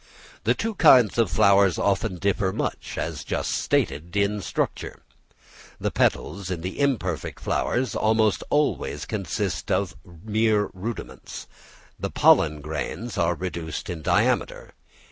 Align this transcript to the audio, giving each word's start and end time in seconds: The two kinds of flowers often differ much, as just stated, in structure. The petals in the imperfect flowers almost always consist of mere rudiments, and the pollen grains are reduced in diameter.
The 0.45 0.55
two 0.55 0.73
kinds 0.73 1.19
of 1.19 1.29
flowers 1.29 1.77
often 1.77 2.15
differ 2.15 2.51
much, 2.51 2.97
as 2.97 3.23
just 3.23 3.51
stated, 3.51 4.17
in 4.17 4.41
structure. 4.41 5.03
The 5.79 5.91
petals 5.91 6.49
in 6.49 6.61
the 6.61 6.79
imperfect 6.79 7.39
flowers 7.39 7.93
almost 7.95 8.43
always 8.49 9.05
consist 9.05 9.71
of 9.71 9.95
mere 10.03 10.71
rudiments, 10.73 11.45
and 11.99 12.05
the 12.05 12.09
pollen 12.09 12.61
grains 12.61 13.15
are 13.15 13.35
reduced 13.35 13.91
in 13.91 14.01
diameter. 14.01 14.73